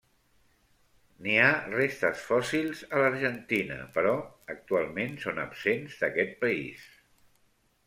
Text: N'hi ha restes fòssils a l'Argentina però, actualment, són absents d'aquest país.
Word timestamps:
N'hi 1.25 1.35
ha 1.41 1.49
restes 1.73 2.23
fòssils 2.29 2.81
a 2.95 3.03
l'Argentina 3.03 3.79
però, 3.99 4.15
actualment, 4.55 5.15
són 5.27 5.45
absents 5.47 6.01
d'aquest 6.03 6.37
país. 6.43 6.91